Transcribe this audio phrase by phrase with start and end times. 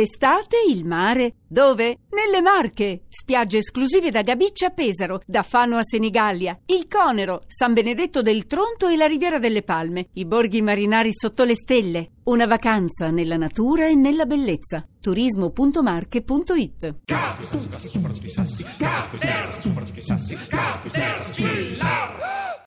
[0.00, 1.34] Estate, il mare.
[1.46, 1.98] Dove?
[2.10, 3.04] Nelle Marche.
[3.08, 8.46] Spiagge esclusive da Gabiccia a Pesaro, da Fano a Senigallia, il Conero, San Benedetto del
[8.46, 12.10] Tronto e la Riviera delle Palme, i borghi marinari sotto le stelle.
[12.24, 14.86] Una vacanza nella natura e nella bellezza.
[15.00, 16.94] turismo.marche.it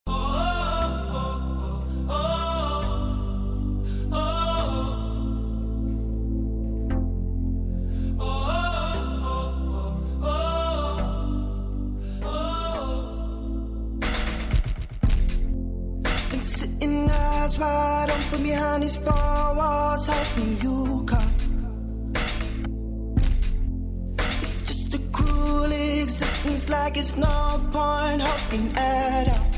[0.04, 0.42] Been
[18.32, 22.14] open behind these four walls, hoping you come.
[24.42, 29.51] It's just a cruel existence, like it's no point hoping at all.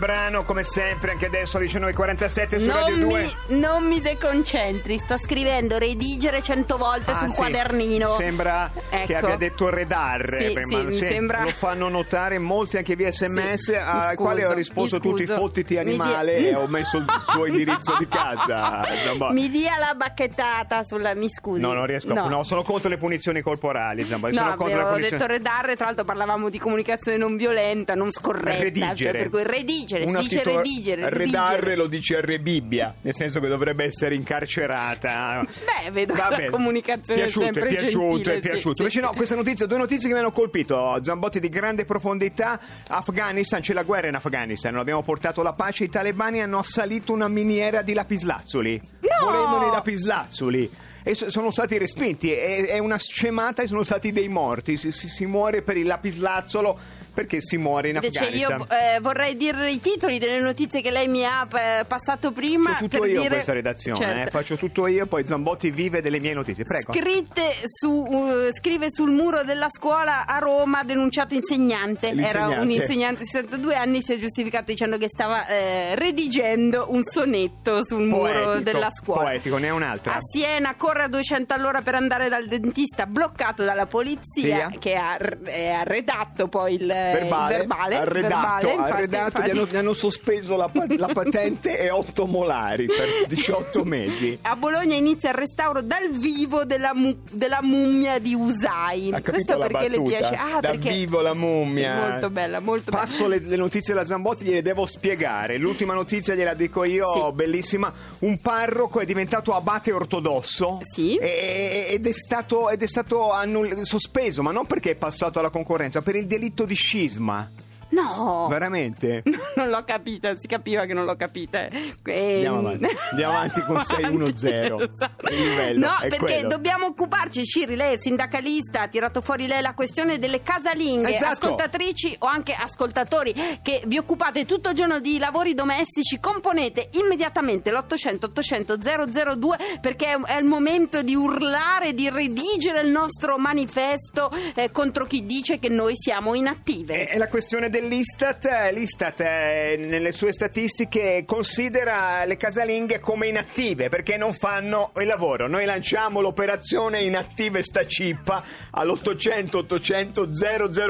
[0.00, 3.22] Brano, come sempre, anche adesso alle 19.47 su Radio Non 2.
[3.48, 7.36] mi, non mi deconcentri, sto scrivendo redigere cento volte Ah, sul sì.
[7.36, 8.16] quadernino.
[8.16, 9.26] Sembra che Ecco.
[9.26, 10.48] abbia detto redarre.
[10.48, 10.90] Sì, prima.
[10.90, 15.74] sì, sembra- Lo fanno notare molti anche via sms, scuso, quali ho risposto tutti fottiti
[15.76, 18.84] Mi dia- animale e ho messo il suo indirizzo di casa.
[19.30, 21.14] Mi dia la bacchettata sulla.
[21.14, 21.60] Mi scusi.
[21.60, 22.14] No, non riesco.
[22.14, 22.26] No.
[22.28, 24.04] No, sono contro le punizioni corporali.
[24.06, 24.28] Giambo.
[24.28, 25.18] No, sono contro avevo punizioni.
[25.20, 28.62] detto redarre, tra l'altro parlavamo di comunicazione non violenta, non scorretta.
[28.62, 28.94] Redigere.
[28.96, 31.10] Cioè, per cui redigere, Una si dice titola- redigere.
[31.10, 31.76] Redarre redigere.
[31.76, 32.38] lo dice R.
[32.40, 35.44] Bibbia, nel senso che dovrebbe essere incarcerata.
[35.84, 38.74] Beh, vedo Va la comunicazione piaciuto, sempre è piaciuto, gentile, è sì, piaciuto.
[38.74, 39.16] sì, Invece no, sì.
[39.16, 40.98] queste notizie, due notizie che mi hanno colpito.
[41.02, 42.60] Zambotti di grande profondità.
[42.88, 45.84] Afghanistan, c'è la guerra in Afghanistan, non abbiamo portato la pace.
[45.84, 48.80] I talebani hanno assalito una miniera di lapislazzuli.
[49.00, 49.26] No!
[49.26, 50.70] Volevano i lapislazzuli.
[51.02, 54.76] E so- sono stati respinti, è, è una scemata e sono stati dei morti.
[54.76, 56.78] Si, si- si muore per il lapislazzolo
[57.12, 58.58] perché si muore in Invece Afghanistan.
[58.58, 62.70] io eh, vorrei dire i titoli delle notizie che lei mi ha eh, passato prima.
[62.70, 63.34] Faccio tutto io dire...
[63.34, 64.28] questa redazione, Certo.
[64.28, 66.64] eh, faccio tutto io, poi Zambotti vive delle mie notizie.
[66.64, 66.92] Prego.
[66.92, 72.08] Scritte su, uh, scrive sul muro della scuola a Roma denunciato insegnante.
[72.10, 77.02] Era un insegnante di 62 anni, si è giustificato dicendo che stava eh, redigendo un
[77.04, 79.22] sonetto sul muro Poetico, della scuola.
[79.22, 80.14] Poetico, ne è un'altra.
[80.14, 84.72] A Siena corre a 200 all'ora per andare dal dentista, bloccato dalla polizia Sia.
[84.78, 89.46] che ha, eh, ha redatto poi il, il verbale, verbale, arredato, verbale, infatti, arredato, infatti.
[89.46, 94.38] Gli, hanno, gli hanno sospeso la, la patente e 8 molari per 18 mesi.
[94.42, 99.14] A Bologna inizia il restauro dal vivo della, mu- della mummia di Usai.
[99.22, 100.16] Questo perché le battuta?
[100.18, 100.34] piace.
[100.34, 102.08] Ah, da vivo la mummia.
[102.10, 103.04] Molto bella, molto bella.
[103.04, 105.58] Passo le, le notizie della Zambotti, gliele devo spiegare.
[105.58, 107.32] L'ultima notizia gliela dico io, Sì.
[107.32, 107.92] bellissima.
[108.20, 111.16] Un parroco è diventato abate ortodosso Sì.
[111.16, 116.02] ed è stato, ed è stato annull- sospeso, ma non perché è passato alla concorrenza,
[116.02, 117.48] per il delitto di Xisma.
[117.90, 118.46] No!
[118.48, 119.22] Veramente?
[119.56, 121.66] non l'ho capita, si capiva che non l'ho capita.
[121.66, 122.86] Ehm, Andiamo avanti.
[123.10, 124.88] Andiamo avanti con 6-1-0.
[125.30, 126.48] Il livello No, perché quello.
[126.48, 131.32] dobbiamo occuparci, Ciri, lei è sindacalista, ha tirato fuori lei la questione delle casalinghe, Esatto.
[131.46, 137.70] ascoltatrici o anche ascoltatori che vi occupate tutto il giorno di lavori domestici, componete immediatamente
[137.72, 144.70] l'800 800 002 perché è, il momento di urlare, di redigere il nostro manifesto eh,
[144.70, 147.04] contro chi dice che noi siamo inattive.
[147.06, 148.70] È è la questione dell'Istat.
[148.72, 155.48] L'Istat eh, nelle sue statistiche considera le casalinghe come inattive perché non fanno il lavoro.
[155.48, 160.28] Noi lanciamo l'operazione inattive sta cippa all'800 800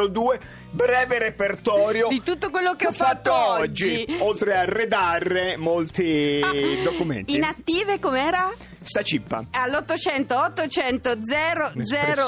[0.09, 4.06] 002 breve repertorio Di tutto quello che ho fatto oggi.
[4.20, 6.52] oltre a redarre molti Ah,
[6.82, 7.34] documenti.
[7.34, 8.52] Inattive com'era?
[8.82, 9.44] sta cippa.
[9.50, 11.11] All'800 800
[11.75, 11.75] Un'espressione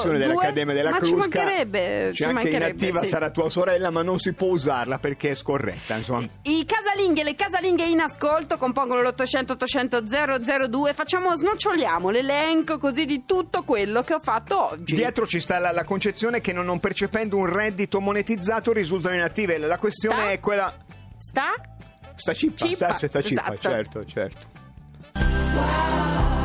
[0.03, 1.13] 002 dell'Accademia della ma Crusca.
[1.13, 3.07] ci mancherebbe, C'è ci anche mancherebbe, inattiva sì.
[3.07, 5.95] sarà tua sorella, ma non si può usarla perché è scorretta.
[5.95, 6.27] Insomma.
[6.43, 10.03] I casalinghe le casalinghe in ascolto compongono l'800 800
[10.69, 15.57] 002 facciamo, snoccioliamo l'elenco così di tutto quello che ho fatto oggi Dietro ci sta
[15.59, 17.99] la, la concezione che non, non percependo un reddito
[18.33, 19.57] monetizzato risultano inattive.
[19.57, 20.31] La questione Sta?
[20.31, 20.73] è quella.
[21.17, 21.53] sta?
[22.15, 23.59] Sta cippa, Cippa, sta, sta cippa, esatto.
[23.69, 24.51] certo, certo.
[25.15, 26.42] How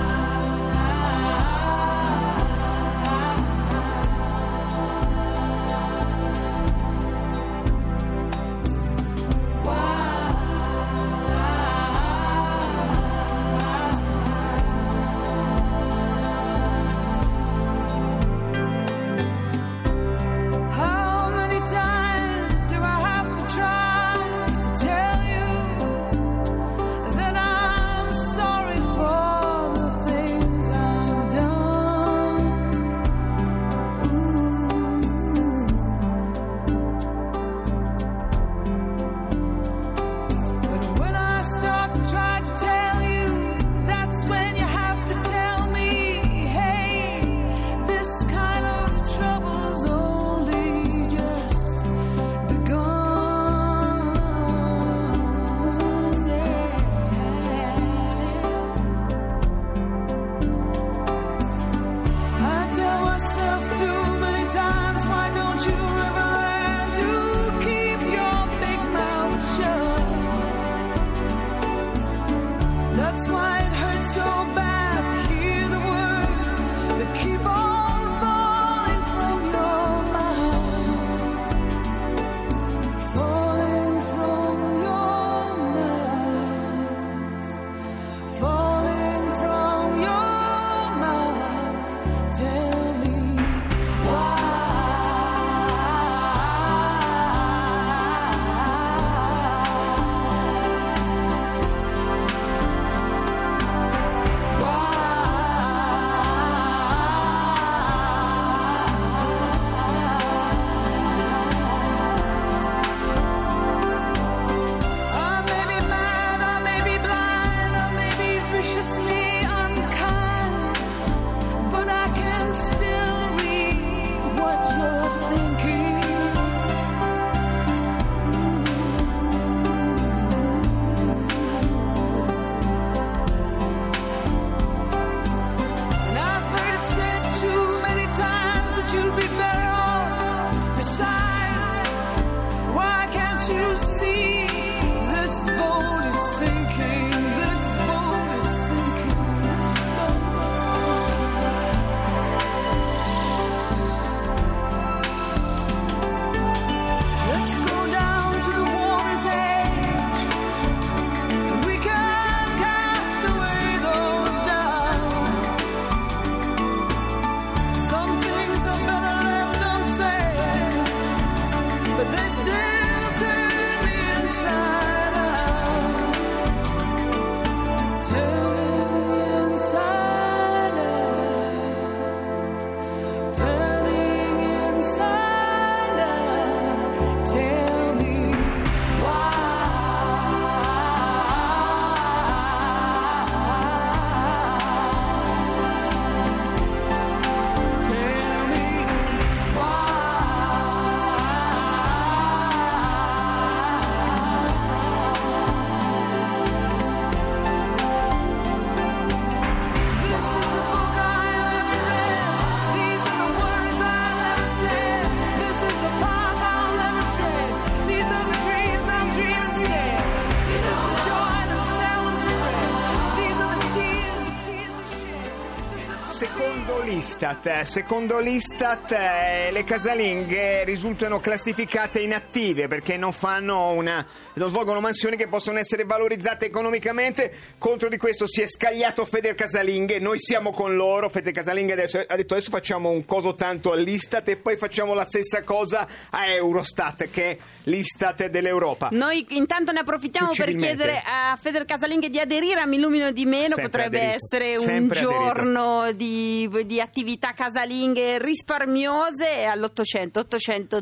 [227.29, 227.47] l'Istat.
[227.47, 234.07] Eh, Secondo l'Istat eh, le casalinghe risultano classificate inattive perché non fanno una
[234.39, 237.33] non svolgono mansioni che possono essere valorizzate economicamente.
[237.59, 241.09] Contro di questo si è scagliato Feder Casalinghe, noi siamo con loro.
[241.09, 245.05] Feder Casalinghe adesso, ha detto adesso facciamo un coso tanto all'Istat e poi facciamo la
[245.05, 248.89] stessa cosa a Eurostat che è l'Istat dell'Europa.
[248.93, 253.27] Noi intanto ne approfittiamo per chiedere a Feder Casalinghe di aderire a Mi Illumino di
[253.27, 253.55] Meno.
[253.57, 254.19] Sempre Potrebbe aderito.
[254.25, 255.23] essere un Sempre aderito.
[255.25, 260.81] giorno di, di attività casalinghe risparmiose e all'800 800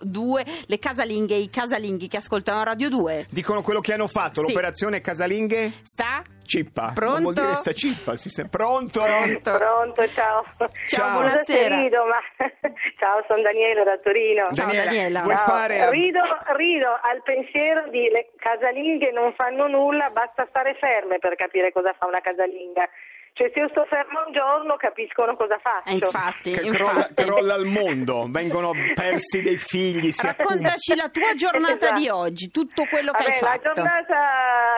[0.00, 3.26] 002 le casalinghe e i casalinghi che ascoltano Radio 2.
[3.30, 4.48] Dicono quello che hanno fatto, Sì.
[4.48, 6.22] l'operazione Casalinghe Sta?
[6.44, 6.90] cippa.
[6.94, 7.12] Pronto?
[7.12, 9.00] Non vuol dire sta cippa, si sente pronto?
[9.02, 9.56] Pronto?
[9.56, 10.44] Pronto, ciao.
[10.86, 11.80] Ciao, se buonasera.
[11.80, 12.18] rido, ma
[12.98, 14.42] ciao, sono Daniela da Torino.
[14.52, 15.22] Ciao, Daniela, Daniela.
[15.22, 15.46] vuoi Ciao.
[15.46, 16.20] fare rido,
[16.56, 21.94] rido al pensiero di le casalinghe non fanno nulla, basta stare ferme per capire cosa
[21.98, 22.86] fa una casalinga.
[23.34, 25.88] Cioè se io sto ferma un giorno capiscono cosa faccio.
[25.88, 26.76] Eh, infatti, che infatti.
[26.84, 32.00] crolla, crolla il mondo, vengono persi dei figli, si Raccontaci la tua giornata Esatto.
[32.00, 33.72] di oggi, tutto quello che Vabbè, hai la fatto.
[33.72, 34.16] giornata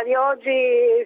[0.04, 0.50] di oggi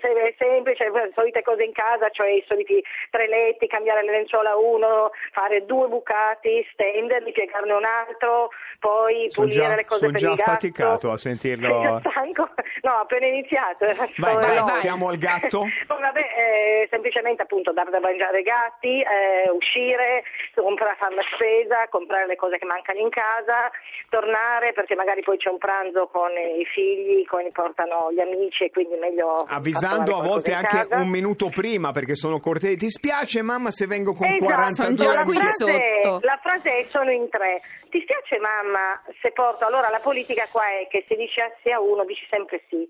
[0.01, 4.51] è semplice, le solite cose in casa, cioè i soliti tre letti, cambiare le lenzuola
[4.51, 9.99] a uno, fare due bucati, stenderli, piegarne un altro, poi Sono pulire già- le cose
[10.01, 10.51] sono per già il gatto.
[10.51, 11.81] affaticato a sentirlo.
[11.83, 12.49] Io stanco.
[12.83, 13.87] No, appena iniziato.
[13.87, 14.73] Vai, Sono vai, enorme.
[14.81, 15.65] siamo al gatto.
[15.89, 21.89] Vabbè, eh, semplicemente appunto dar da mangiare ai gatti, eh, uscire, comprare, fare la spesa,
[21.89, 23.71] comprare le cose che mancano in casa,
[24.09, 28.71] tornare perché magari poi c'è un pranzo con i figli, con portano gli amici e
[28.71, 30.97] quindi meglio Avvisando a volte anche casa.
[30.99, 32.77] un minuto prima perché sono cortei.
[32.77, 36.19] Ti spiace mamma se vengo con Esatto, 42 sono già la qui sotto.
[36.23, 37.61] la frase è sono in tre.
[37.89, 39.65] Ti spiace mamma se porto?
[39.67, 42.87] Allora la politica qua è che se dici sì a uno dici sempre sì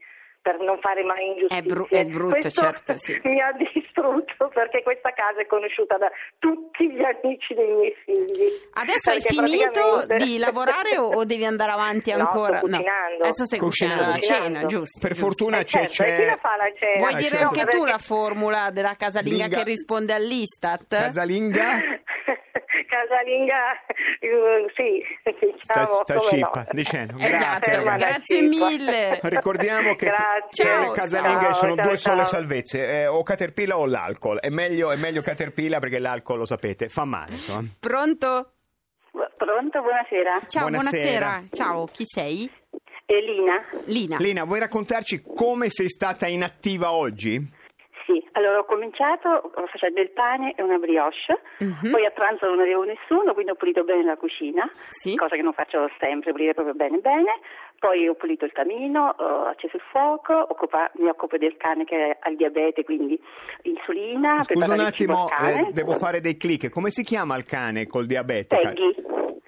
[0.48, 1.58] per non fare mai ingiustizie.
[1.58, 3.20] È bru- è brutto, Questo certo, sì.
[3.28, 8.48] mi ha distrutto perché questa casa è conosciuta da tutti gli amici dei miei figli.
[8.72, 12.56] Adesso hai finito praticamente- di lavorare o, o devi andare avanti No, ancora?
[12.58, 13.24] sto cucinando.
[13.24, 14.98] Adesso stai cucinando la cena, giusto?
[15.00, 15.26] Per giusto.
[15.26, 16.96] fortuna Eh, c'è, certo, e chi la c'è fa la cena?
[16.98, 17.44] Vuoi Ah, dire certo.
[17.44, 19.56] anche tu Perché- la formula della casalinga Linga.
[19.58, 20.86] che risponde all'Istat?
[20.88, 21.78] casalinga.
[23.18, 23.72] Casalinga,
[24.20, 25.02] eh, sì,
[25.62, 26.66] Sta, diciamo, sta come cippa, no.
[26.72, 27.14] dicendo.
[27.18, 29.18] Esatto, Grazie, la grazie mille.
[29.22, 30.64] Ricordiamo che Grazie.
[30.64, 34.38] per le casalinghe Ciao, sono ciao, due sole salvezze, eh, o Caterpillar o l'alcol.
[34.40, 37.32] È meglio, è meglio Caterpillar perché l'alcol, lo sapete, fa male.
[37.32, 37.68] Insomma.
[37.80, 38.52] Pronto?
[39.36, 40.40] Pronto, buonasera.
[40.46, 41.00] Ciao, Buonasera.
[41.02, 41.42] buonasera.
[41.52, 42.50] Ciao, chi sei?
[43.06, 43.54] Elina.
[43.86, 44.16] Lina.
[44.18, 47.56] Lina, vuoi raccontarci come sei stata inattiva oggi?
[48.08, 51.90] Sì, allora ho cominciato facendo il pane e una brioche, Mhm.
[51.90, 55.14] poi a pranzo non avevo nessuno, quindi ho pulito bene la cucina, Sì.
[55.14, 57.38] cosa che non faccio sempre, pulire proprio bene bene,
[57.78, 62.16] poi ho pulito il camino, ho acceso il fuoco, occupa- mi occupo del cane che
[62.18, 63.20] ha il diabete, quindi
[63.64, 66.70] insulina, Scusa un attimo, eh, devo fare dei click.
[66.70, 68.56] Come si chiama il cane col diabete?
[68.56, 68.94] Peggy.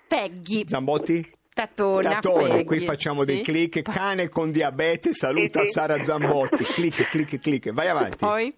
[0.07, 0.69] Peggy.
[0.69, 1.39] Zambotti?
[1.53, 2.11] Tattona.
[2.11, 2.65] Tattone, Peggy.
[2.65, 3.43] qui facciamo dei Sì.
[3.43, 3.83] click.
[3.83, 5.73] Cane con diabete, saluta Sì, sì.
[5.73, 6.65] Sara Zambotti.
[6.65, 7.73] Click, click, click.
[7.73, 8.17] Vai avanti.
[8.19, 8.53] Poi?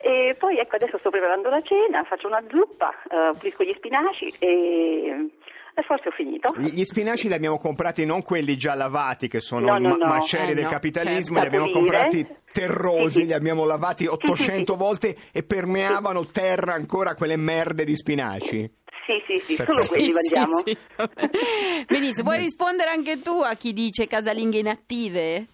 [0.00, 4.32] E poi ecco adesso sto preparando la cena, faccio una zuppa, eh, pulisco gli spinaci
[4.38, 5.28] e,
[5.74, 6.54] e forse ho finito.
[6.56, 9.96] Gli gli spinaci li abbiamo comprati non quelli già lavati che sono No, no, ma-
[9.96, 10.06] no.
[10.06, 11.40] macelli Eh, del no, capitalismo, certo.
[11.40, 11.98] li abbiamo pulire.
[11.98, 13.26] comprati terrosi, Sì, sì.
[13.26, 14.78] li abbiamo lavati 800 sì.
[14.78, 18.70] volte e permeavano terra ancora quelle merde di spinaci.
[19.08, 19.72] Sì, sì, sì, Perfetto.
[19.72, 20.62] solo quelli Sì, mangiamo.
[20.66, 21.84] sì, sì.
[21.88, 25.46] Benissimo, vuoi rispondere anche tu a chi dice casalinghe inattive?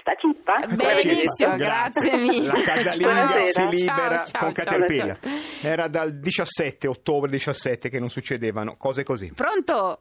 [0.00, 0.58] Sta cippa?
[0.74, 2.46] Benissimo, grazie mille.
[2.46, 3.70] La casalinga Ciao.
[3.70, 5.18] si libera ciao, con ciao, Caterpillar.
[5.20, 5.32] ciao.
[5.70, 9.32] Era dal 17 ottobre 17 che non succedevano cose così.
[9.34, 10.00] Pronto?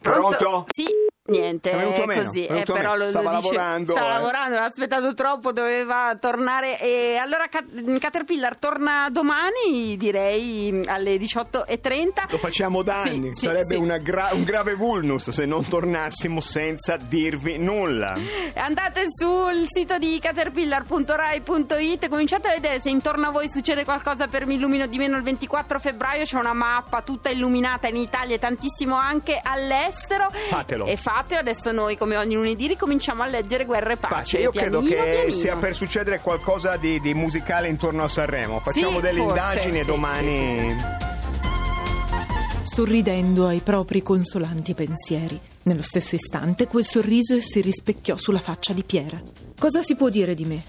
[0.00, 0.66] Pronto?
[0.68, 0.84] Sì,
[1.28, 2.44] niente, È è così.
[2.44, 4.12] è eh, però lo, Stava lo dice- lavorando, Stava eh.
[4.18, 6.80] lavorando, ha aspettato troppo, doveva tornare.
[6.80, 12.30] E allora Cat- Caterpillar torna domani, direi alle 18.30.
[12.30, 14.02] Lo facciamo da Sì, sarebbe sì.
[14.02, 18.16] gra- un grave vulnus se non tornassimo senza dirvi nulla.
[18.54, 24.46] Andate sul sito di caterpillar.rai.it cominciate a vedere se intorno a voi succede qualcosa per
[24.46, 28.38] Mi illumino di meno il 24 febbraio c'è una mappa tutta illuminata in Italia e
[28.38, 30.86] tantissimo anche all'estero Fatelo.
[30.86, 34.52] e fatelo adesso noi come ogni lunedì ricominciamo a leggere Guerra e Pace Pace, io
[34.52, 35.36] credo pianino, che pianino.
[35.36, 38.60] sia per succedere qualcosa di, di musicale intorno a Sanremo.
[38.60, 40.76] Facciamo Sì, delle forse, indagini e sì, domani.
[42.62, 45.40] sorridendo ai propri consolanti pensieri.
[45.64, 49.20] Nello stesso istante quel sorriso si rispecchiò sulla faccia di Piera.
[49.58, 50.62] Cosa si può dire di me?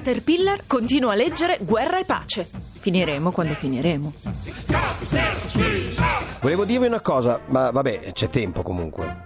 [0.00, 2.46] Caterpillar continua a leggere Guerra e pace.
[2.46, 4.14] Finiremo quando finiremo.
[6.40, 9.24] Volevo dirvi una cosa, ma vabbè, c'è tempo comunque.